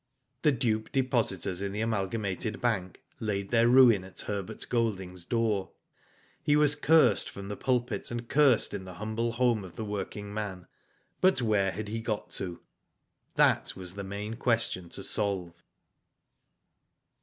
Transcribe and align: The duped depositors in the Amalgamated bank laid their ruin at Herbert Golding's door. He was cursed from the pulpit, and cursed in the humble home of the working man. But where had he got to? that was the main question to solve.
The 0.41 0.51
duped 0.51 0.93
depositors 0.93 1.61
in 1.61 1.73
the 1.73 1.81
Amalgamated 1.81 2.59
bank 2.59 3.03
laid 3.19 3.51
their 3.51 3.67
ruin 3.67 4.03
at 4.03 4.21
Herbert 4.21 4.65
Golding's 4.67 5.25
door. 5.25 5.73
He 6.41 6.55
was 6.55 6.73
cursed 6.73 7.29
from 7.29 7.49
the 7.49 7.55
pulpit, 7.55 8.09
and 8.09 8.27
cursed 8.27 8.73
in 8.73 8.85
the 8.85 8.95
humble 8.95 9.33
home 9.33 9.63
of 9.63 9.75
the 9.75 9.85
working 9.85 10.33
man. 10.33 10.65
But 11.19 11.39
where 11.43 11.71
had 11.71 11.87
he 11.87 12.01
got 12.01 12.31
to? 12.31 12.61
that 13.35 13.75
was 13.75 13.93
the 13.93 14.03
main 14.03 14.37
question 14.37 14.89
to 14.89 15.03
solve. 15.03 15.53